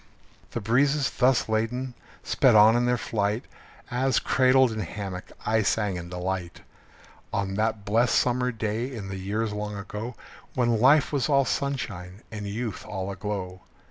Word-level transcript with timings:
The 0.49 0.59
breezes, 0.61 1.11
thus 1.11 1.47
ladened, 1.47 1.93
sped 2.23 2.55
on 2.55 2.75
in 2.75 2.87
their 2.87 2.97
flight, 2.97 3.45
As, 3.91 4.17
cradled 4.17 4.71
in 4.71 4.79
hammock, 4.79 5.25
I 5.45 5.61
sang 5.61 5.95
in 5.95 6.09
delight, 6.09 6.61
On 7.31 7.53
that 7.53 7.85
blest 7.85 8.15
summer 8.15 8.51
day 8.51 8.91
in 8.91 9.09
the 9.09 9.19
years 9.19 9.53
long 9.53 9.77
ago, 9.77 10.15
When 10.55 10.79
life 10.81 11.13
was 11.13 11.29
all 11.29 11.45
sunshine 11.45 12.23
and 12.31 12.47
youth 12.47 12.83
all 12.83 13.11
aglow. 13.11 13.61